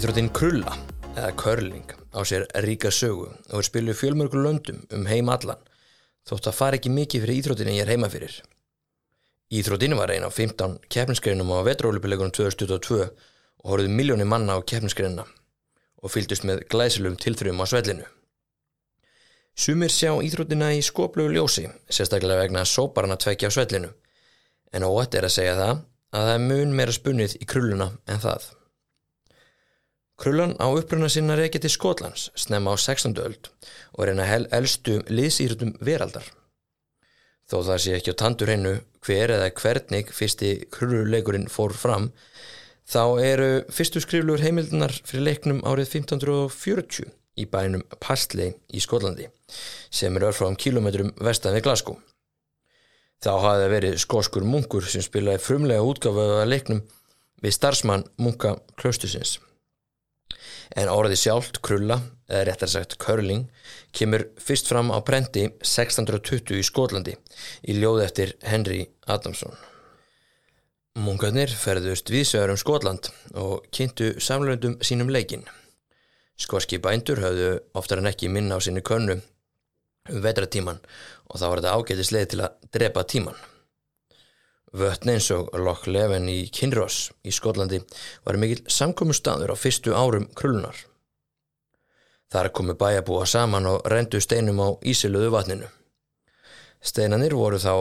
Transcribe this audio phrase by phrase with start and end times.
[0.00, 0.72] Íþróttin Krulla,
[1.12, 5.58] eða Körling, á sér ríka sögu og er spiluð fjölmörgur löndum um heim allan,
[6.24, 8.38] þótt að fara ekki mikið fyrir íþróttin en ég er heima fyrir.
[9.52, 15.26] Íþróttin var einn á 15 keppninsgreinum á vetrólupillegunum 2022 og horfið miljónir manna á keppninsgreinina
[16.00, 18.06] og fylgdust með glæsilum tilþrjum á svellinu.
[19.52, 23.92] Sumir sjá íþróttina í skoplugu ljósi, sérstaklega vegna sóparana tvekja á svellinu,
[24.72, 28.24] en óætt er að segja það að það er mun meira spunnið í krulluna en
[28.24, 28.48] það.
[30.20, 33.14] Krullan á uppruna sinna reykja til Skotlands snemma á 16.
[33.24, 33.48] öld
[33.96, 36.26] og er eina elstu liðsýrðum veraldar.
[37.48, 42.10] Þó það sé ekki á tandur hennu hver eða hvernig fyrsti krulluleikurinn fór fram
[42.84, 47.08] þá eru fyrstu skriflugur heimildunar fyrir leiknum árið 1540
[47.40, 49.32] í bænum Pastley í Skotlandi
[49.88, 51.96] sem er örfráðum kilometrum vestan við Glasgow.
[53.24, 56.88] Þá hafði það verið skoskur munkur sem spilaði frumlega útgáfu að leiknum
[57.40, 59.38] við starfsmann munka klöstusins
[60.76, 63.48] en orði sjálft krulla, eða réttar sagt curling,
[63.96, 67.16] kemur fyrst fram á prenti 1620 í Skotlandi
[67.66, 69.56] í ljóð eftir Henry Adamson.
[71.00, 75.44] Mungarnir ferðust viðsögur um Skotland og kynntu samlöndum sínum leikin.
[76.40, 79.20] Skoski bændur höfðu oftar en ekki minna á sínu könnu
[80.10, 80.80] um vetratíman
[81.30, 83.38] og þá var þetta ágætisleið til að drepa tíman.
[84.70, 87.80] Vötn eins og Loch Leven í Kinross í Skotlandi
[88.26, 90.76] var mikil samkomu staður á fyrstu árum krullunar.
[92.30, 95.66] Þar komu bæjabúa saman og rendu steinum á ísiluðu vatninu.
[96.80, 97.74] Steinanir voru þá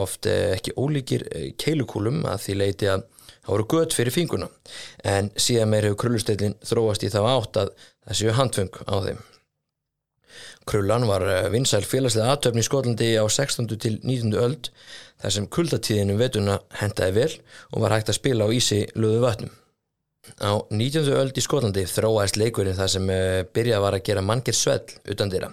[0.00, 4.48] ofte ekki ólíkir eh, keilukúlum að því leiti að það voru gött fyrir finguna
[5.04, 9.20] en síðan meir hefur krullusteilin þróast í þá átt að það séu handfung á þeim.
[10.68, 13.68] Krullan var eh, vinsæl félagslega aðtöfni í Skotlandi á 16.
[13.80, 14.34] til 19.
[14.36, 14.70] öld
[15.20, 17.32] þar sem kuldatíðinu vetuna hendaði vel
[17.72, 19.54] og var hægt að spila á ísi löðu vatnum.
[20.36, 21.08] Á 19.
[21.16, 25.32] öld í Skotlandi þróaðist leikurinn þar sem eh, byrjað var að gera manngir svell utan
[25.32, 25.50] dýra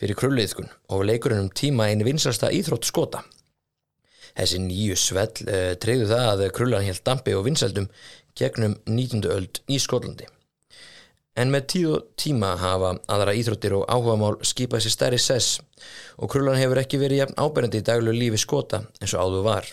[0.00, 3.20] fyrir krulliðkun og leikurinn um tíma einu vinsalsta íþrótt skota.
[4.32, 7.90] Þessi nýju svell uh, treyðu það að krullan helt dampi og vinsaldum
[8.38, 9.26] gegnum 19.
[9.28, 10.28] öld í Skotlandi.
[11.40, 15.60] En með tíu tíma hafa aðra íþróttir og áhugamál skipað sér stærri sess
[16.20, 19.70] og krullan hefur ekki verið jafn áberandi í daglu lífi skota eins og áður var.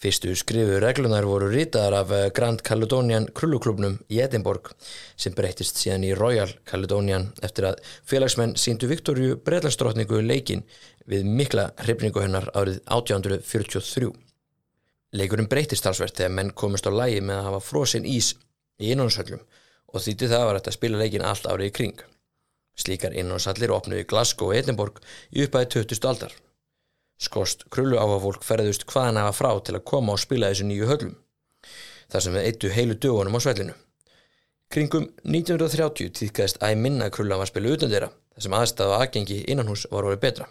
[0.00, 4.72] Fyrstu skrifu reglunar voru ritaðar af eh, Grand Caledonian krulluklubnum í Edinborg
[5.12, 10.64] sem breytist síðan í Royal Caledonian eftir að félagsmenn síndu Viktorju Breitlandsdrottningu leikin
[11.04, 14.10] við mikla hrifningu hennar árið 1843.
[15.20, 18.32] Leikurinn breytist talsvert þegar menn komist á lægi með að hafa frosinn ís
[18.80, 19.44] í innónshöllum
[19.90, 22.04] og þýtti það var að spila leikin allt árið í kring.
[22.80, 25.00] Slíkar innansallir opnuði Glasgow og Edinborg
[25.34, 26.06] í uppæði 20.
[26.08, 26.32] aldar.
[27.20, 30.68] Skost krullu á að fólk ferðust hvaðan aða frá til að koma og spila þessu
[30.68, 31.16] nýju höllum.
[32.10, 33.74] Þar sem við eittu heilu dögunum á svellinu.
[34.70, 39.38] Kringum 1930 týðkæðist að minna krullan var spila utan þeirra, þar sem aðstæða og aðgengi
[39.50, 40.46] innanhús var orðið betra.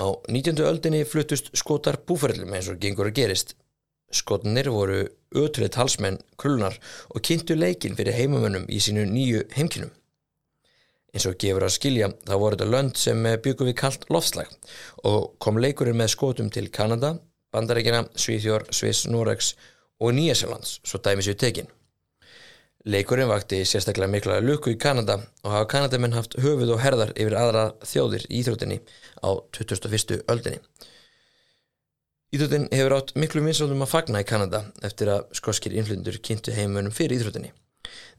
[0.00, 0.64] Á 19.
[0.64, 3.54] öldinni fluttust skotar búferðlum eins og gengur að gerist
[4.14, 5.02] Skotnir voru
[5.34, 6.76] ötrið talsmenn krullunar
[7.10, 9.90] og kynntu leikin fyrir heimamönnum í sínu nýju heimkinum.
[11.14, 14.52] Eins og gefur að skilja þá voru þetta lönd sem byggum við kallt loftslag
[15.08, 17.16] og kom leikurinn með skotum til Kanada,
[17.52, 19.54] Bandarækina, Svíþjór, Sviss, Noregs
[19.98, 21.72] og Nýjaselands, svo dæmis við tekin.
[22.86, 27.34] Leikurinn vakti sérstaklega mikla luku í Kanada og hafa Kanadamenn haft höfuð og herðar yfir
[27.34, 28.76] aðra þjóðir í Íþrótinni
[29.26, 30.20] á 21.
[30.30, 30.60] öldinni.
[32.34, 36.94] Íþróttin hefur átt miklu vinsaldum að fagna í Kanada eftir að skoskir innflyndur kynntu heimunum
[36.94, 37.52] fyrir íþróttinni.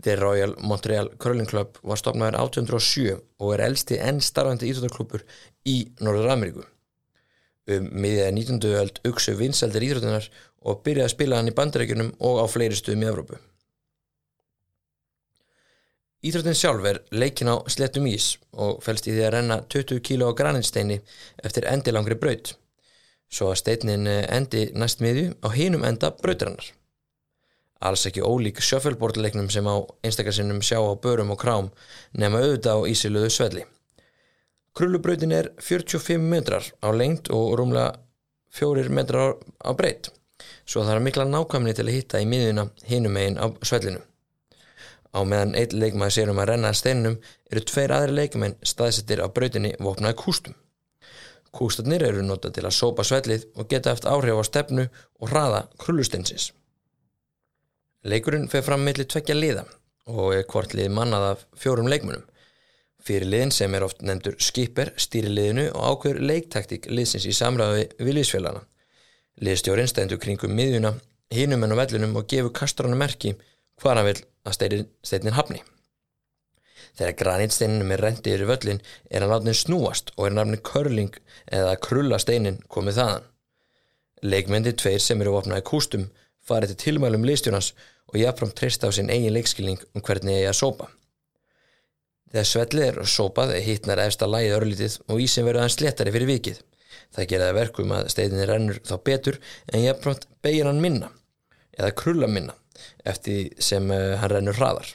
[0.05, 5.25] Þeir Royal Montreal Curling Club var stopnaður 1807 og er elsti enn starfandi íþróttarklubur
[5.67, 6.63] í Norður Ameríku.
[7.67, 8.61] Um miðið 19.
[8.79, 10.29] öld uksu vinsaldir íþróttinar
[10.63, 13.41] og byrjaði að spila hann í bandarækjunum og á fleiri stuðum í Evrópu.
[16.23, 20.31] Íþróttin sjálf er leikin á slettum ís og fælst í því að renna 20 kíló
[20.31, 21.01] á graninsteini
[21.43, 22.55] eftir endilangri braut
[23.29, 26.73] svo að steitnin eh, endi næst miðju á hinum enda brauturannar.
[27.79, 29.75] Alls ekki ólík sjöfölbordleiknum sem á
[30.05, 31.69] einstakarsinnum sjá á börum og krám
[32.13, 33.65] nema auðvitað á ísiluðu svelli.
[34.77, 37.99] Krullubrautin er 45 metrar á lengt og rúmlega
[38.53, 40.11] 4 metrar á breytt,
[40.65, 44.01] svo það er mikla nákvæmni til að hitta í miðjuna hinum megin á svellinu.
[45.13, 47.17] Á meðan einn leikmaður sér um að renna steinunum
[47.51, 50.57] eru tveir aðri leikmenn staðsettir á brautinni vopnaði kústum.
[51.55, 54.87] Kústarnir eru nota til að sópa svellið og geta eftir áhrif á stefnu
[55.19, 56.51] og hraða krullusteinsins.
[58.07, 59.65] Leikurinn fer fram millir tvekja liða
[60.07, 62.23] og er hvort lið mannað af fjórum leikmunum.
[63.03, 67.87] Fyrir liðin sem er oft nefndur skipper stýri liðinu og ákveður leiktaktík liðsins í samræði
[67.99, 68.63] við liðsfélagana.
[69.43, 70.95] Liðstjórin stendur kringum miðjuna
[71.33, 73.35] hinum en á vellinum og gefur kasturunum merki
[73.81, 75.61] hvað hann vil að steinin hafni.
[76.97, 78.79] Þegar granítsteininum er rendið yfir völlin
[79.09, 81.17] er hann látið snúast og er nafni körling
[81.53, 83.27] eða krulla steinin komið þaðan.
[84.25, 86.07] Leikmyndi tveir sem eru vopnaði kústum
[86.47, 87.73] farið til tilmælum listjónans
[88.09, 90.87] og jáfnfram treysta á sinn eigin leikskilning um hvernig eigi að sópa.
[92.31, 96.61] Þegar svellið er sópað hittnar efsta lægið örlítið og ísin verður aðeins léttari fyrir vikið.
[97.13, 99.37] Það geraði verkum að steininni rennur þá betur
[99.71, 101.11] en jáfnframt begir hann minna
[101.77, 102.57] eða krulla minna
[103.05, 104.89] eftir sem uh, hann rennur hraðar.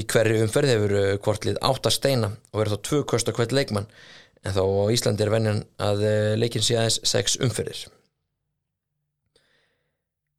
[0.00, 3.54] Í hverju umferð hefur uh, kvortlið átta steina og verður þá tvö kost á hvert
[3.56, 3.88] leikmann
[4.46, 7.82] en þá á Íslandi er venjan að uh, leikin sé aðeins sex umferðir.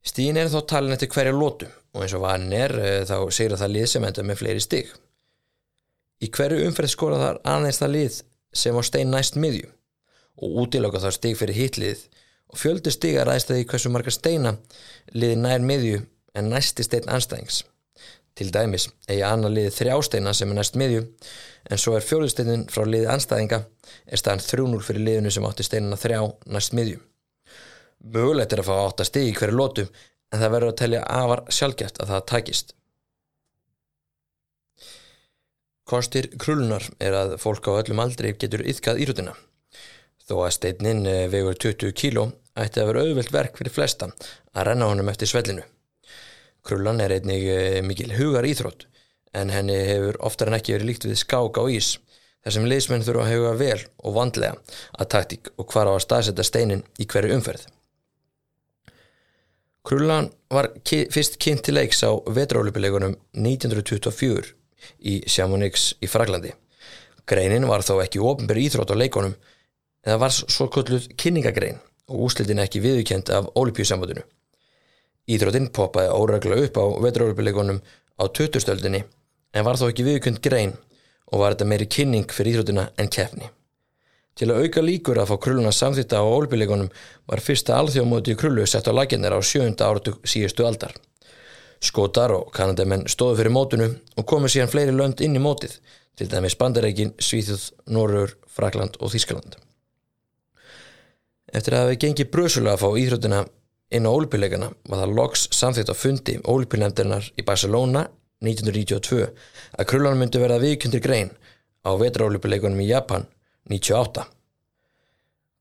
[0.01, 2.73] Stíðin er þá talin eftir hverju lótu og eins og vanin er
[3.05, 4.87] þá segir að það lið sem enda með fleiri stig.
[6.25, 8.17] Í hverju umferð skora þar aðeins það lið
[8.63, 9.69] sem á stein næst miðju
[10.41, 12.07] og útilöka þá stig fyrir hitlið
[12.51, 14.55] og fjöldu stiga ræðist það í hversu marga steina
[15.13, 16.01] liði nær miðju
[16.33, 17.61] en næsti stein anstæðings.
[18.38, 21.01] Til dæmis eigi annað liði þrjá steina sem er næst miðju
[21.69, 23.60] en svo er fjóðusteinin frá liði anstæðinga
[24.07, 26.22] er staðan 3-0 fyrir liðinu sem átti steinina þrjá
[26.56, 27.01] næst miðju.
[28.13, 31.44] Mögulegt er að fá 8 stig í hverju lótu en það verður að telja afar
[31.51, 32.74] sjálfgeft að það takist.
[35.92, 39.36] Kostir krullunar er að fólk á öllum aldrei getur yfkað írutina.
[40.24, 44.68] Þó að steinnin eh, vegur 20 kíló ætti að vera auðvelt verk fyrir flesta að
[44.69, 45.66] renna honum eftir svellinu.
[46.65, 48.87] Krullan er einnig eh, mikil hugar íþrótt
[49.33, 51.95] en henni hefur oftar en ekki verið líkt við skák á ís
[52.43, 56.03] þar sem liðsmenn þurfa að huga vel og vandlega að taktík og hvar á að
[56.05, 57.67] staðsetta steinin í hverju umferð.
[59.87, 64.53] Krullan var fyrst kynnt til leiks á vetraólipileikunum 1924
[65.09, 66.51] í Chamonix í Fraglandi.
[67.25, 69.33] Greinin var þó ekki ofnbyr íþrótt á leikonum
[70.05, 71.79] eða var svo kulluð kynningagrein
[72.11, 74.25] og úslitin ekki viðukjönd af ólipjúsambandinu.
[75.29, 77.81] Íþróttinn poppaði óregla upp á vetraólipileikunum
[78.18, 78.62] á 20.
[78.63, 79.03] stöldinni
[79.53, 80.73] en var þó ekki viðukjönd grein
[81.31, 83.50] og var þetta meiri kynning fyrir íþróttina en keppni.
[84.35, 86.91] Til að auka líkur að fá krulluna samþýtta á ólbíleikunum
[87.27, 90.94] var fyrsta alþjóðmóti krullu sett á laginir á sjönda áratug síðustu aldar.
[91.81, 95.75] Skotar og kanadamenn stóðu fyrir mótunu og komu síðan fleiri lönd inn í mótið,
[96.15, 99.57] til dæmis Bandareikin, Svíþjóð, Norrur, Frakland og Þískaland.
[101.51, 103.41] Eftir að hafi gengið bröðsulega að fá íþróttina
[103.91, 108.07] inn á ólbíleikana var það loks samþýtt á fundi ólbílemdarinnar í Barcelona
[108.41, 109.27] 1992
[109.77, 111.33] að krullanum myndi verða viðkjöndir grein
[111.85, 113.27] á vetraólbíleikunum í Japan
[113.69, 114.25] 98.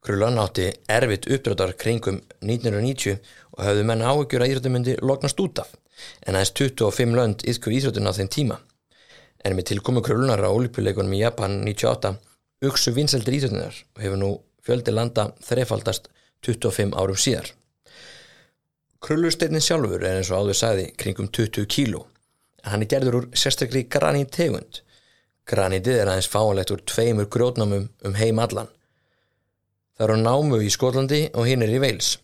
[0.01, 3.19] Krullan átti erfitt uppdráttar kringum 1990
[3.53, 5.75] og hafðu menn áhugjur að íþróttumyndi loknast út af
[6.25, 8.57] en aðeins 25 lönd yfku íþróttun á þeim tíma.
[9.45, 12.15] En með tilkomu krullunar á olípuleikunum í Japan 98
[12.65, 14.33] uksu vinseldir íþróttunar og hefur nú
[14.65, 16.09] fjöldi landa þrefaldast
[16.49, 17.53] 25 árum síðar.
[19.01, 22.05] Krullusteinin sjálfur er eins og áður sagði kringum 20 kíló
[22.61, 24.83] en hann er gerður úr sérstaklega granít tegund
[25.51, 28.69] Granítið er aðeins fáanlegt úr tveimur grjótnámum um heim allan.
[29.99, 32.19] Það eru námu í Skotlandi og hinn er í Veils.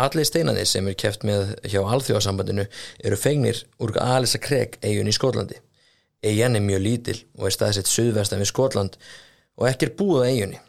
[0.00, 2.64] Allir steinanir sem er keft með hjá alþjóðsambandinu
[3.04, 5.58] eru feignir úr Alisa Kreg eigun í Skotlandi.
[6.24, 8.96] Eigin er mjög lítil og er staðsett suðvestan við Skotland
[9.60, 10.60] og ekki er búið á eigunni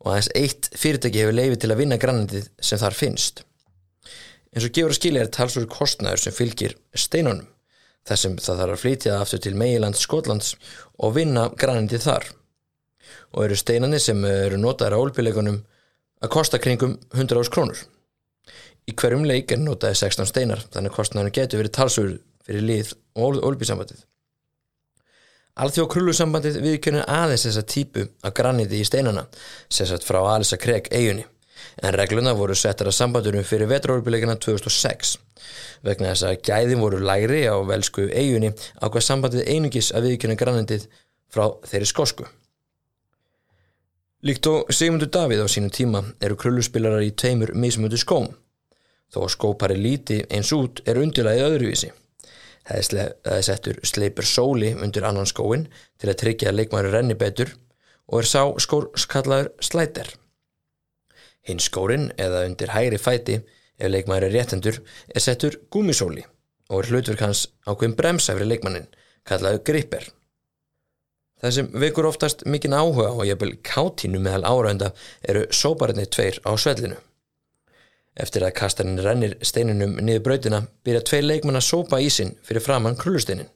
[0.00, 3.44] og aðeins eitt fyrirtæki hefur leifið til að vinna granitið sem þar finnst.
[4.50, 7.46] En svo gefur að skilja er talsur kostnæður sem fylgir steinunum
[8.08, 10.54] þar sem það þarf að flytja aftur til meiland Skotlands
[10.98, 12.26] og vinna grænindi þar
[13.30, 15.60] og eru steinandi sem eru notaður á ólbíleikunum
[16.20, 17.78] að kosta kringum 100 ás krónur.
[18.88, 22.14] Í hverjum leik er notaði 16 steinar þannig kostnæðinu getur verið talsur
[22.46, 24.02] fyrir lið og ólbísambandið.
[25.60, 29.26] Alþjóð krullusambandið viðkjörnir aðeins þessa típu af graniti í steinana
[29.68, 31.26] sérsagt frá Alisa Kreg eigunni
[31.82, 35.16] en regluna voru settar að sambandunum fyrir vetraórbyleikina 2006
[35.86, 40.36] vegna þess að gæðin voru læri á velsku eigunni á hvað sambandið einungis að viðkjöna
[40.40, 40.86] grannendið
[41.30, 42.26] frá þeirri skosku.
[44.20, 48.28] Líkt og Sigmundur Davíð á sínum tíma eru krulluspilarar í teimur mismundu skóm.
[49.08, 51.88] Þó að skópari líti eins út er undirlæðið öðruvísi.
[52.68, 53.00] Það
[53.32, 55.64] er settur sleipur sóli undir annan skóin
[55.98, 57.54] til að tryggja leikmæri renni betur
[58.12, 60.12] og er sá skór skallaður slæter.
[61.48, 63.40] Hinn skórin eða undir hægri fæti
[63.80, 64.80] ef leikmæri er réttendur,
[65.14, 66.24] er settur gúmisóli
[66.70, 68.88] og er hlutverk hans ákveðin bremsa fyrir leikmannin,
[69.26, 70.04] kallaðu gripper.
[71.40, 74.90] Það sem vekur oftast mikinn áhuga og jafnvel kátínu meðal áraunda
[75.24, 76.98] eru sóparinni tveir á svellinu.
[78.20, 82.98] Eftir að kastarinn rennir steininum niður brautina byrja tvei leikmann að sópa ísin fyrir framann
[83.00, 83.48] krullusteinin.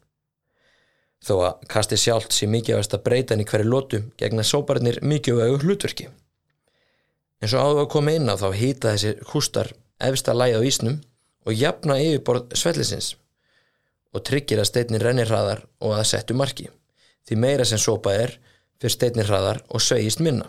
[1.25, 5.45] Þó að kasti sjálft sé mikið að breyta hann í hverju lótu gegna sóparinnir mikið
[5.45, 6.09] auður hlutverki.
[7.45, 9.69] En svo áður að koma inn á þá hýta þessi hústar
[10.01, 10.95] efsta lægi á ísnum
[11.45, 13.09] og jafna yfirborð svellisins
[14.17, 16.71] og tryggir að steinnin rennir hraðar og að settu marki.
[17.29, 18.33] Því meira sem sopa er,
[18.81, 20.47] fyrir steinnin hraðar og sveigist minna.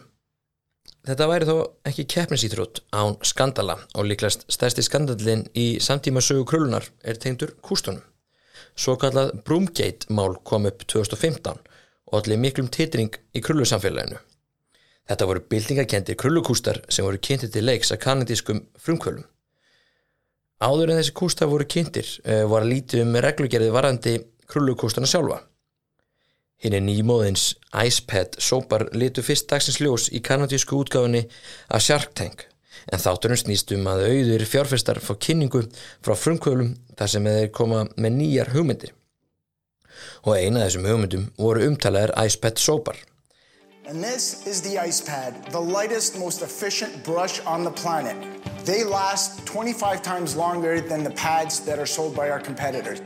[1.05, 1.57] Þetta væri þó
[1.91, 8.05] ekki keppnisýtrút án skandala og líklast stærsti skandalin í samtíma sögu krullunar er tengdur kústunum.
[8.71, 14.21] Svo kallað Broomgate mál kom upp 2015 og allir miklum titring í krullusamfélaginu.
[15.05, 19.25] Þetta voru bildingakendir krullukústar sem voru kynntir til leiks að kanadískum frumkvölum.
[20.63, 24.15] Áður en þessi kústar voru kynntir var að lítið um reglugerði varandi
[24.49, 25.43] krullukústana sjálfa.
[26.63, 31.25] Hinn er nýmóðins iPad sópar litu fyrst dagsins ljós í kanadísku útgáfinni
[31.67, 32.47] af Shark Tank
[32.91, 35.63] en þátturinn snýst um að auður fjárfestar fá kynningu
[36.05, 38.93] frá frumkvölum þar sem þeir koma með nýjar hugmyndir.
[40.25, 42.97] Og eina af þessum hugmyndum voru umtalaðar iPad sópar.
[43.87, 48.17] And this is the ice pad, the lightest, most efficient brush on the planet.
[48.65, 53.01] They last 25 times longer than the pads that are sold by our competitors.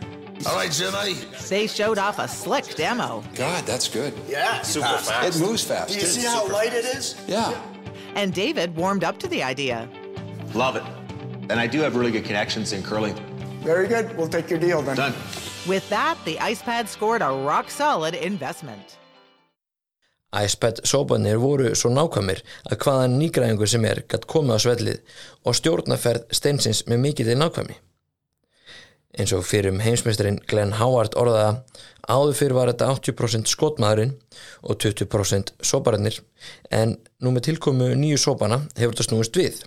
[0.48, 1.16] All right, Jimmy.
[1.50, 3.22] They showed off a slick demo.
[3.36, 4.14] God, that's good.
[4.26, 5.36] Yeah, Super fast.
[5.36, 5.90] It moves fast.
[5.90, 6.08] Do you too.
[6.08, 7.22] see how light it is?
[7.28, 7.62] Yeah.
[8.16, 9.90] And David warmed up to the idea.
[10.54, 10.84] Love it.
[11.50, 13.16] And I do have really good connections in curling.
[13.64, 14.16] Very good.
[14.16, 14.96] We'll take your deal then.
[14.96, 15.14] Done.
[15.68, 18.99] With that, the ice pad scored a rock solid investment.
[20.30, 25.00] iPad sópanir voru svo nákvæmir að hvaðan nýgræðingur sem er gætt komið á svellið
[25.44, 27.78] og stjórnaferð steinsins með mikill nákvæmi.
[29.18, 31.64] Eins og fyrir um heimsmeistarinn Glenn Howard orðaða
[32.06, 34.14] áður fyrir var þetta 80% skotmaðurinn
[34.62, 36.20] og 20% sóparinnir
[36.70, 39.64] en nú með tilkomu nýju sópana hefur þetta snúist við.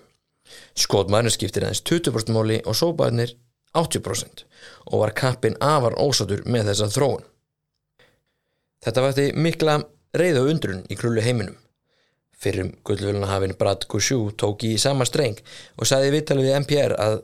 [0.79, 3.35] Skotmaðurinn skiptir aðeins 20% móli og sóparinnir
[3.75, 4.47] 80%
[4.93, 7.27] og var kappin afar ósátur með þessa þróun.
[8.83, 9.77] Þetta því mikla
[10.17, 11.57] reið og undrun í krullu heiminum.
[12.43, 15.39] Fyrrum gullvölunahafinn Brad Gushu tók í sama streng
[15.79, 17.19] og sagði viðtalið við NPR að,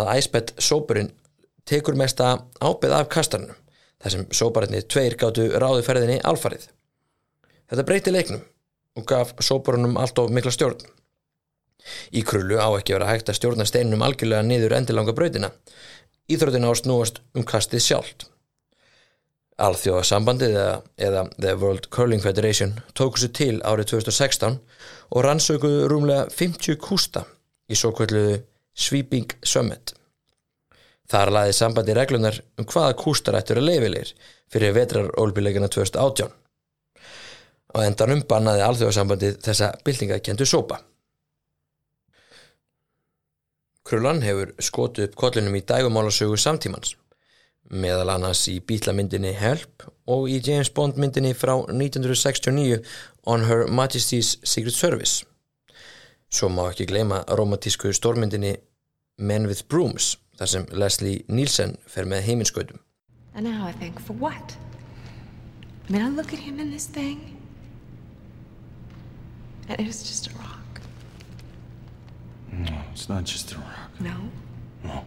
[0.00, 1.12] að iPad sópurinn
[1.68, 3.58] tekur mesta ábeð af kastarnum
[4.00, 6.64] þar sem sóparinnir tveir gáttu ráði ferðinni alfarið.
[7.68, 8.40] Þetta breyti leiknum
[8.96, 10.80] og gaf sópurunum allt of mikla stjórn.
[12.16, 15.52] Í krullu á ekki vera hægt að stjórna steinunum algjörlega niður endilanga brautina.
[16.32, 18.29] Íþrótin á snúast um kastið sjálft.
[19.60, 24.56] Alþjóða sambandið eða, eða The World Curling Federation tóku sér til árið 2016
[25.10, 27.26] og rannsökuðu rúmlega 50 kústa
[27.68, 28.38] í svo kvölluðu
[28.72, 29.92] Sweeping Summit.
[31.10, 34.12] Þar laði sambandi reglunar um hvaða kústar ættur að leifilegir
[34.50, 36.30] fyrir vetrarólbíleikana 2018.
[37.74, 40.80] Á endanum bannaði alþjóðasambandið þessa byltingakendu sópa.
[43.86, 46.94] Krullan hefur skotu upp kollunum í dægumálasögu samtímans
[47.68, 52.80] meðal annars í bítlamyndinni Help og í James Bond myndinni frá 1969
[53.26, 55.24] On Her Majesty's Secret Service.
[56.30, 58.56] Svo má ekki gleyma romantísku stórmyndinni
[59.20, 62.80] Men with Brooms þar sem Leslie Nielsen fer með heiminskautum.
[63.34, 64.56] And now I think, for what?
[65.88, 67.36] I mean, I look at him in this thing,
[69.68, 70.80] and it was just a rock.
[72.52, 74.00] No, it's not just a rock.
[74.00, 74.16] No?
[74.82, 75.04] No.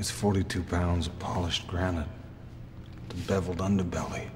[0.00, 2.08] It's 42 pounds of polished granite,
[3.10, 4.30] the beveled underbelly,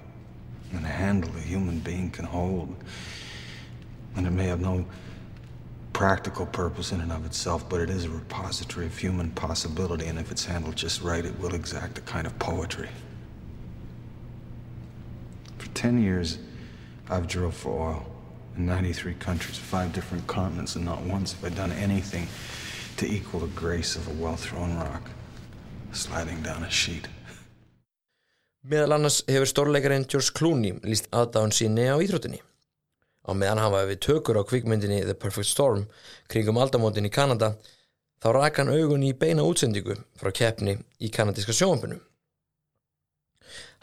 [0.72, 2.76] and a handle a human being can hold.
[4.14, 4.84] And it may have no
[5.94, 10.18] practical purpose in and of itself, but it is a repository of human possibility, and
[10.18, 12.90] if it's handled just right, it will exact a kind of poetry.
[15.56, 16.40] For 10 years,
[17.08, 18.06] I've drilled for oil
[18.54, 22.28] in 93 countries, five different continents, and not once have I done anything
[22.98, 25.08] to equal the grace of a well-thrown rock
[25.94, 27.08] sliding down a sheet.
[28.64, 32.40] Meðal annars hefur stórleikarinn George Clooney líst aðdáðun síni á íþróttinni.
[33.24, 35.84] Á meðan hafa við tökur á kvikmyndinni The Perfect Storm
[36.32, 37.54] kringum aldamótin í Kanada
[38.24, 42.00] þá rak hann augun í beina útsendingu frá keppni í kanadíska sjónvampinu.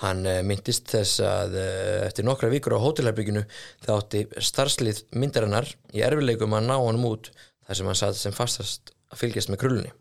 [0.02, 3.46] Hann eh, myndist þess að eh, eftir nokkra vikur á hótelherbygginu
[3.86, 7.30] þátti starfslið myndarinnar í erfileikum að ná honum út
[7.68, 9.94] þar sem hann satt sem fastast að fylgjast með krullunni.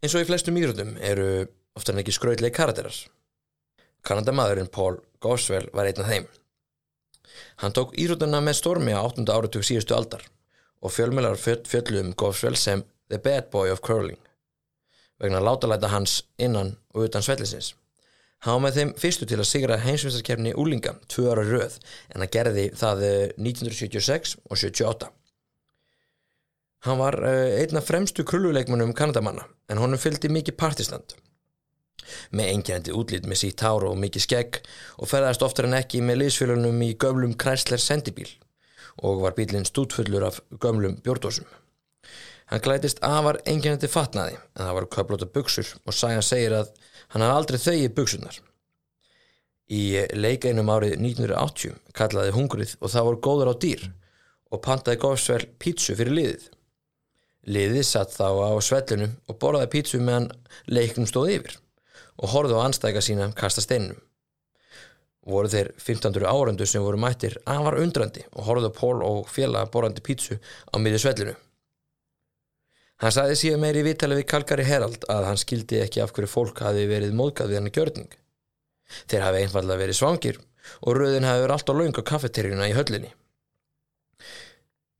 [0.00, 1.24] Eins og í flestum íþróttum eru
[1.76, 2.94] oftar en ekki skrautlega karakterar.
[4.08, 6.28] Kanadamaðurinn Paul Goswell var einn af þeim.
[7.60, 9.26] Hann tók íþróttuna með stormi á 8.
[9.28, 10.24] áratug síðustu aldar
[10.80, 14.16] og fjölmjölar fjöllu um Goswell sem The Bad Boy of Curling
[15.20, 17.74] vegna látalæta hans innan og utan svellisins.
[18.40, 21.76] Var með þeim fyrstu til að sigra heimsvinstarkefni úlinga tvö ára röð
[22.14, 25.10] en að gerði það eh, 1976 og 78.
[26.86, 31.16] Hann var uh, einn af fremstu krulluleikmunum Kanadamanna en honum fylgdi mikið partistand.
[32.32, 34.60] Með engjandi útlít með sítt hár og mikið skegg
[34.96, 38.30] og ferðast oftar en ekki með liðsfélunum í gömlum Chrysler sendibíl
[39.04, 41.44] og var bílinn stútfullur af gömlum bjórdósum.
[42.50, 46.72] Hann glætist afar enginandi fatnaði en það var köflóta buksur og Sagan segir að
[47.12, 48.38] hann hafði aldrei þauði buksurnar.
[49.70, 49.82] Í
[50.16, 53.84] leikeinum árið 1980 kallaði hungrið og það voru góður á dýr
[54.50, 56.48] og pantaði góðsvel pítsu fyrir liðið.
[57.48, 60.28] Liðið satt þá á svellunum og borðaði pítsu meðan
[60.68, 61.54] leiknum stóð yfir
[62.20, 63.96] og horfði á anstæka sína kasta steinum.
[65.24, 66.20] Voru þeir 15.
[66.24, 70.36] árandu sem voru mættir afar undrandi og horfði á Pól og félag borðandi pítsu
[70.68, 71.34] á miði svellinu.
[73.00, 76.60] Hann sagði síðan meiri vitali við Kalkari Herald að hann skildi ekki af hverju fólk
[76.60, 78.10] hafi verið móðgað við hann gjörning.
[79.08, 80.40] Þeir hafi einfallega verið svangir
[80.84, 83.14] og rauðin hafi verið allt á laung á kaffeterjuna í höllinni.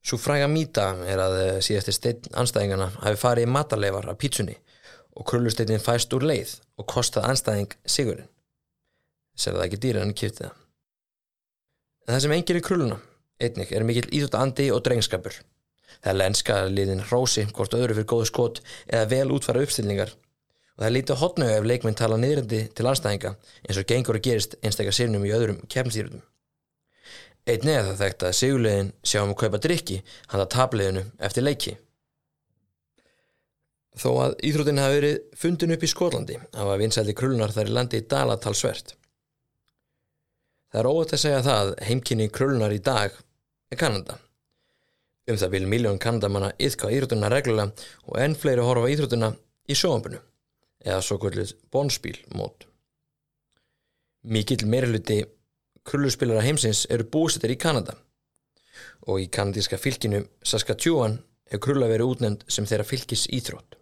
[0.01, 4.55] Svo fræga mýta er að eh, síðastir steinn anstæðingana hafi farið í matarleifar af pítsunni
[5.13, 8.29] og krullusteinnin fæst úr leið og kostað anstæðing sigurinn.
[9.37, 10.57] Sér það ekki dýra en kiptið það.
[12.07, 12.97] En það sem engir í krulluna,
[13.45, 15.37] einnig, er mikill íþjótt andi og drengskapur.
[16.01, 20.81] Það er lenska liðin hrósi, hvort öðru fyrir góðu skot eða vel útfara uppstillingar og
[20.81, 23.35] það er lítið hotnögu ef leikminn tala niðrandi til anstæðinga
[23.67, 26.23] eins og gengur að gerist einstakar sérnum í öðrum kemstýrðum.
[27.49, 31.73] Einnig er það þekkt að sigurlegin sjáum að kaupa drikki handa tabliðinu eftir leiki.
[33.97, 37.99] Þó að íþrótin hafi verið fundin upp í Skotlandi hafa vinsældi krullunar þar í landi
[37.99, 38.93] í dalatalsvert.
[40.71, 43.17] Það er óvægt að segja það að heimkynni krullunar í dag
[43.71, 44.19] er Kanada.
[45.29, 49.33] Um það vil miljón kandamanna yðka íþrótuna reglulega og enn fleiri horfa íþrótuna
[49.67, 50.21] í sjóambunu
[50.85, 52.65] eða svo kvöldið bónspílmót.
[54.23, 55.23] Mikill meirluti
[55.87, 57.97] krulluspilara heimsins eru búsettir í Kanada
[59.09, 61.19] og í kanadíska fylkinu Saskatchewan
[61.51, 63.77] hefur krulla verið útnefnd sem þeirra fylkis íþrótt.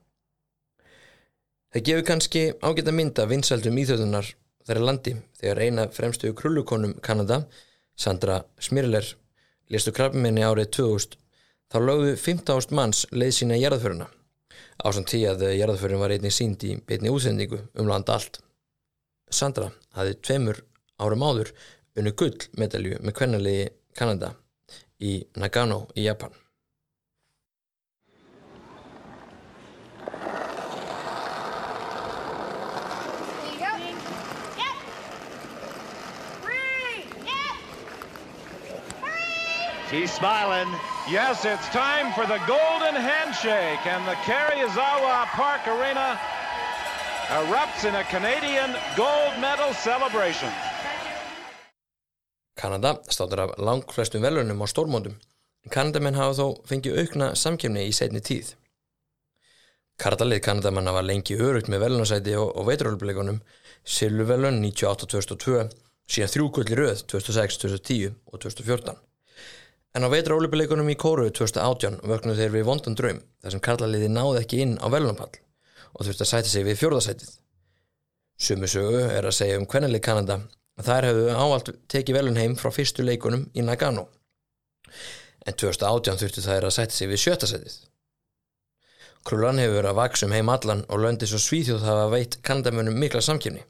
[1.69, 4.29] Það gefur kannski ágætt að mynda vinsaldum íþjóðunar
[4.65, 7.43] þeirra landi þegar eina fremstu krullukonum Kanada,
[7.99, 9.05] Sandra Smirler,
[9.69, 11.19] listu krabminni árið 2000
[11.69, 14.07] Þá lögðu 15.000 manns leið sína í jarðföruna.
[14.89, 18.39] Ásand tí að jarðförun var einnig sínd í beitni útsendingu um land allt.
[19.29, 20.63] Sandra hafði tveimur
[20.97, 21.51] árum áður
[21.99, 23.65] unni gull medalju með kvennalegi
[23.97, 24.33] Kanada
[25.03, 26.31] í Nagano í Japan.
[39.89, 40.69] She's smiling.
[41.09, 46.19] Yes, it's time for the golden handshake, and the Karizawa Park Arena
[47.29, 50.53] erupts in a Canadian gold medal celebration.
[52.59, 55.15] Kanada státur af langflestum velunum á stórmóndum.
[55.71, 58.55] Kanadamenn hafa þó fengið aukna samkjöfni í setni tíð.
[59.99, 63.41] Kartalið Kanadamanna var lengi örugt með velunarsæti og, og veiturhaldbleikunum
[63.83, 65.65] Silvuvelun 98-2002
[66.09, 68.95] síðan þrjúkulli röð 2006, 2010 og 2014.
[69.95, 74.11] En á veitra ólipileikunum í Kóru 2018 vöknu þeir við vondan draum þar sem karlaliði
[74.13, 75.31] náði ekki inn á velunampall
[75.95, 77.31] og þurfti að sæti sig við fjórðasætið.
[78.39, 80.39] Sumu sögu er að segja um kvennalið Kanada
[80.87, 84.07] þær hefðu áallt tekið velun heim frá fyrstu leikunum í Nagano.
[85.47, 87.77] En 2018 þurfti þær að sæti sig við sjötasætið.
[89.27, 93.21] Krúlan hefur verið að vaksum heim allan og löndis og svíþjóð hafa veitt Kanadamönum mikla
[93.21, 93.65] samkjöfni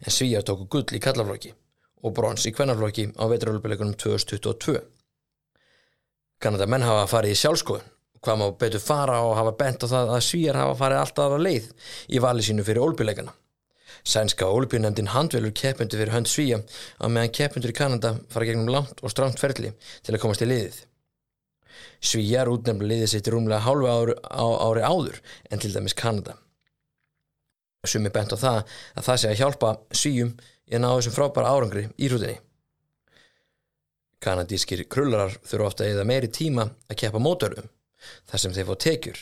[0.00, 1.52] en svíjar tóku gull í kallaflokki
[2.06, 4.80] og brons í kvennaflokki á veitra ólipileikunum 2022.
[6.40, 10.24] Kanadamenn hafa farið í sjálfskoðun hvað má betur fara og hafa bent á það að
[10.26, 11.68] svíjar hafa farið alltaf aðra leið
[12.08, 13.34] í vali sínu fyrir ólbíleikana.
[14.04, 16.60] Sænska ólbíunemdin handvelur keppundur fyrir hönd svíja
[16.98, 19.72] að meðan keppundur í Kanada fara gegnum langt og stramt ferli
[20.06, 20.82] til að komast í liðið.
[22.00, 26.36] Svíjar útnefnilega liðið sitt rúmlega hálfa ári, á, ári áður en til dæmis Kanada.
[27.86, 28.60] Sumi bent á það
[28.98, 30.34] að það sé að hjálpa svíjum
[30.68, 32.38] í að ná þessum frábæra árangri í rútinni.
[34.18, 37.68] Kanadískir krullarar þurfa ofta eða meiri tíma að keppa mótörum
[38.26, 39.20] þar sem þeir fá tekjur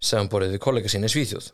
[0.00, 1.50] samanborið við kollega síni Svíþjóð.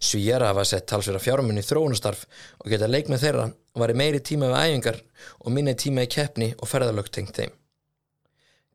[0.00, 2.26] Svíjar hafa sett talsverða fjármunni þróunastarf
[2.58, 5.00] og geta leik með þeirra og var í meiri tíma við æfingar
[5.38, 7.54] og minni tíma í keppni og ferðalögt tengt þeim.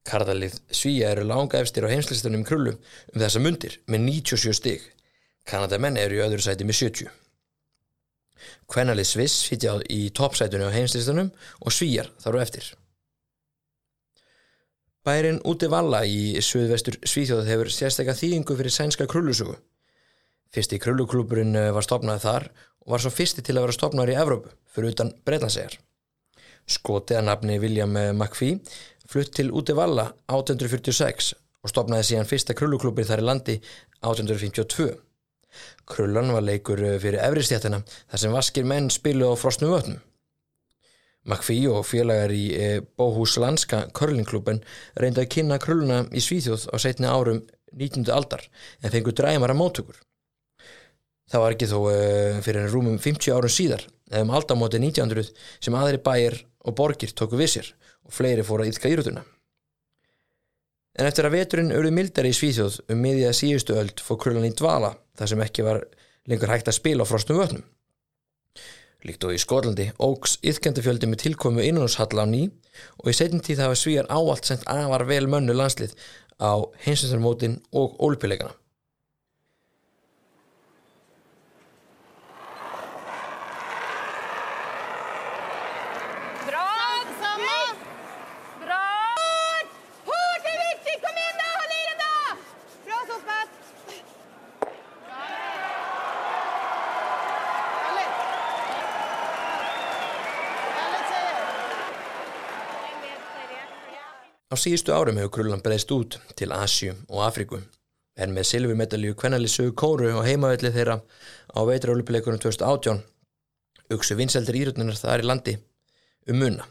[0.06, 4.88] Karðalið Svíja eru langa efstir á heimslistunum krullu um þessa mundir með 97 stig.
[5.50, 7.14] Kanadamenn eru í öðru sæti með 70.
[8.70, 11.32] Kvennalið Sviss hittja í toppsætunum á heimslistunum
[11.62, 12.72] og Svíjar þar á eftir.
[15.06, 19.54] Bærin úti valla í Suðvestur Svíþjóð hefur sérstaklega þýðingu fyrir sænska krullusugu.
[20.54, 22.48] Fyrsti krulluklúburinn eh, var stopnað þar
[22.86, 25.80] og var svo fyrsti til að vera stopnaður í Evrópu fyrir utan Breitlandsegar.
[26.66, 28.60] Skotið að nafni William McPhee
[29.10, 31.34] flutt til úti valla 1846
[31.66, 33.56] og stopnaði síðan fyrsta krulluklúbur þar í landi
[34.02, 34.90] 1852.
[35.90, 40.02] Krullan var leikur eh, fyrir efristjættina þar sem vaskir menn spilu á frostnum vötnum.
[41.26, 42.44] McPhee og félagar í
[43.02, 44.60] Bóhúslandska körlingklubben
[45.02, 47.40] reynda að kynna krulluna í Svíþjóð á setni árum
[47.74, 48.06] 19.
[48.14, 48.46] aldar
[48.82, 49.98] en fengu dræmara móttökur.
[51.32, 55.32] Það var ekki þó uh, fyrir rúmum 50 árum síðar eða um aldamóti 1900
[55.64, 57.72] sem aðri bæir og borgir tóku við sér
[58.06, 59.24] og fleiri fóru að ytka írutuna.
[60.96, 64.54] En eftir að veturinn auðvitað mildari í Svíþjóð um miðja síðustu öld fór krullan í
[64.56, 65.82] dvala þar sem ekki var
[66.30, 67.66] lengur hægt að spila á frostum vötnum.
[69.06, 72.46] Líkt og í Skotlandi ógs yðkendufjöldi með tilkomu innanúshalla á ný
[73.02, 75.94] og í setjum tíð hafa svíjar áallt sendt afar vel mönnu landslið
[76.42, 78.56] á hinsvendarmótin og ólpilegana.
[104.56, 107.58] Á síðustu árum hefur krullan breyðst út til Asju og Afriku
[108.16, 110.96] en með silfurmedalju kvennali sögu kóru og heimavelli þeirra
[111.52, 113.02] á veitrarólupileikunum 2018
[113.98, 115.58] uksu vinseldir írutnunar þar í landi
[116.32, 116.70] um munna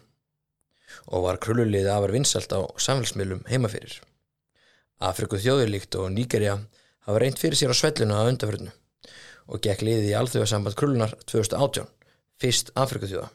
[1.12, 4.00] og var krulluliði afar vinsalt á samfélsmiðlum heimafyrir.
[5.04, 6.56] Afriku þjóðurlíkt og Nígerja
[7.04, 8.72] hafa reynd fyrir sér á svelluna að undaförnu
[9.52, 11.84] og gekk liðið í alþjóðasamband krullunar 2018,
[12.40, 13.28] fyrst Afriku þjóða.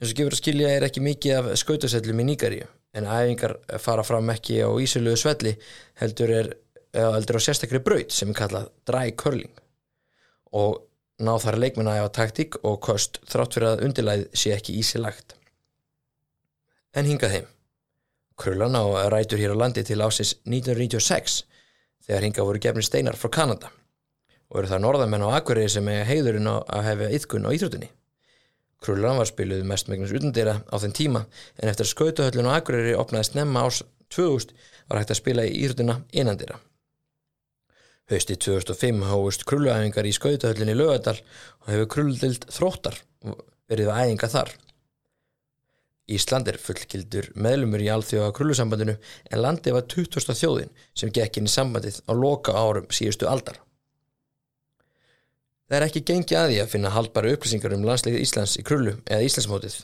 [0.00, 4.04] Eins og gefur að skilja er ekki mikið af skautasellum í Nígaríu en æfingar fara
[4.06, 5.56] fram ekki á ísöluðu svelli
[6.00, 6.52] heldur er
[6.96, 9.52] heldur á sérstakri braut sem er kallað dry curling
[10.56, 10.82] og
[11.20, 15.00] ná þar leikmenn að hafa taktík og kost þrátt fyrir að undirlæð sé ekki ísi
[15.00, 15.36] lagt.
[16.96, 17.48] En hingað heim.
[18.36, 21.42] Krullan á rætur hér á landi til ásins 1996
[22.06, 23.72] þegar hingað voru gefnir steinar frá Kanada
[24.52, 27.88] og eru það norðamenn á Akureyri sem heiðurinn á að hefa yðkun á íþróttinni.
[28.84, 31.24] Krullan var spiluð mest megnast utandira á þenn tíma
[31.56, 34.52] en eftir að skautahöllin á Akureyri opnaði snemma árs 2000
[34.88, 36.60] var hægt að spila í íþróttina innandira.
[38.06, 43.00] Hausti 2005 hófust krulluæfingar í skautahöllin í Lögadal og hefur krulludild þróttar
[43.66, 44.52] verið að æfinga þar.
[46.06, 50.22] Ísland er fullkildur meðlumur í alþjóða krullusambandinu en landi var 20.
[50.38, 53.58] þjóðin sem gekk inn í sambandið á loka árum síðustu aldar.
[55.66, 58.92] Það er ekki gengi að því að finna haldbara upplýsingar um landsleikið Íslands í krullu
[59.02, 59.80] eða Íslandsmótið.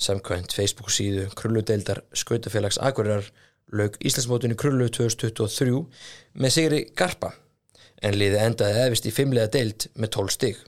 [0.00, 3.28] Samkvæmt Facebook síðu krulludeildar skautafélags Akureyrar
[3.76, 5.82] lauk Íslandsmótinu krullu 2023
[6.40, 7.34] með sigri Garpa
[8.00, 10.64] en liði endaði eðvist í fimmlega deild með 12 stig.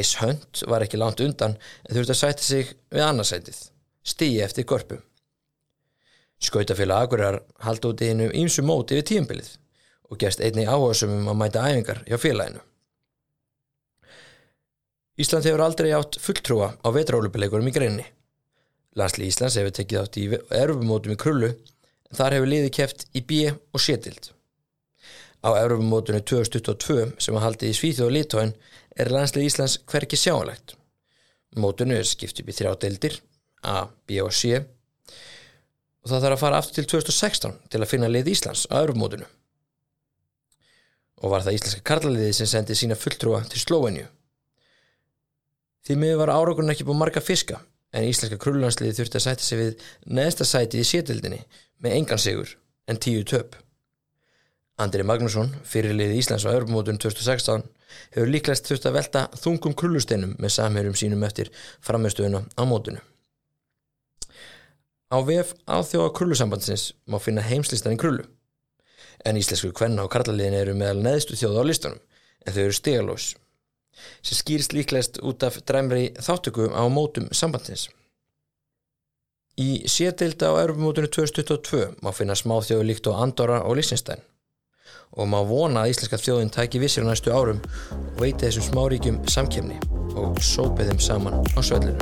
[0.00, 3.62] Ice Hunt var ekki langt undan en þurfti að sæti sig við annarsætið,
[4.00, 5.02] stíi eftir Gorpu.
[6.40, 9.58] Skautafélag Akureyrar haldi út í hennu ímsu móti við tíumbilið
[10.10, 12.62] og gerst einnig áhersumum að mæta æfingar hjá félaginu.
[15.20, 18.06] Ísland hefur aldrei átt fulltrúa á vetraólupileikurum í greinni.
[18.96, 23.22] Landsli Íslands hefur tekið átt í erfumótum í krullu en þar hefur liði keft í
[23.22, 24.32] B og sétild.
[25.44, 28.54] Á erfumótunni 2022 sem að haldi í Svíþjóð og Litóin
[28.96, 30.74] er landsli Íslands hverki sjáanlegt.
[31.56, 33.20] Mótunni er skipt upp í þrjá deildir,
[33.62, 34.56] A, B og C
[36.00, 39.28] og það þarf að fara aftur til 2016 til að finna lið Íslands á erfumótunum
[41.20, 44.06] og var það íslenska karlaliði sem sendi sína fulltrúa til Slóvenju.
[45.86, 47.60] Því miður var áraugunum ekki búið marga fiska,
[47.92, 49.84] en íslenska krullandsliði þurfti að sæta sig við
[50.18, 51.40] neðsta sæti í sétildinni
[51.82, 52.54] með engan sigur
[52.88, 53.56] en tíu töp.
[54.80, 57.66] Andri Magnússon, fyrirliði Íslands á Europamótun 2016,
[58.14, 61.50] hefur líklegast þurft að velta þungum krullusteinum með samherjum sínum eftir
[61.84, 63.02] frammeðstöðuna á mótunu.
[65.10, 68.24] Á VF áþjóða krullusambandsins má finna heimslistan í krullu
[69.24, 72.02] en íslensku kvenna og karlaliðin eru meðal neðstu þjóða á listunum
[72.46, 73.30] en þau eru stegalós
[74.24, 77.88] sem skýrist líklegast út af dræmri þáttöku á mótum sambandsins.
[79.60, 84.24] Í sétilda á Europamótunni 2022 má finna smáþjóðu líkt á Andorra og Liechtenstein
[85.10, 87.60] og má vona að íslenska þjóðin tæki vissir á næstu árum
[88.14, 89.80] og veiti þessum smáríkjum samkemni
[90.14, 92.00] og sópið þeim saman á svellinu.